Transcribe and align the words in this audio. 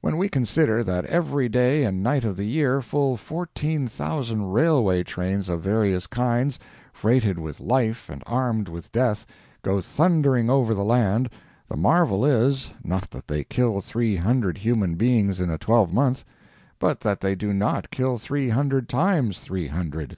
When 0.00 0.16
we 0.16 0.30
consider 0.30 0.82
that 0.84 1.04
every 1.04 1.50
day 1.50 1.84
and 1.84 2.02
night 2.02 2.24
of 2.24 2.34
the 2.34 2.46
year 2.46 2.80
full 2.80 3.18
fourteen 3.18 3.88
thousand 3.88 4.52
railway 4.54 5.02
trains 5.02 5.50
of 5.50 5.60
various 5.60 6.06
kinds, 6.06 6.58
freighted 6.94 7.38
with 7.38 7.60
life 7.60 8.08
and 8.08 8.22
armed 8.26 8.70
with 8.70 8.90
death, 8.90 9.26
go 9.60 9.82
thundering 9.82 10.48
over 10.48 10.72
the 10.72 10.82
land, 10.82 11.28
the 11.68 11.76
marvel 11.76 12.24
is, 12.24 12.70
not 12.82 13.10
that 13.10 13.28
they 13.28 13.44
kill 13.44 13.82
three 13.82 14.16
hundred 14.16 14.56
human 14.56 14.94
beings 14.94 15.40
in 15.40 15.50
a 15.50 15.58
twelvemonth, 15.58 16.24
but 16.78 17.00
that 17.00 17.20
they 17.20 17.34
do 17.34 17.52
not 17.52 17.90
kill 17.90 18.16
three 18.16 18.48
hundred 18.48 18.88
times 18.88 19.40
three 19.40 19.66
hundred! 19.66 20.16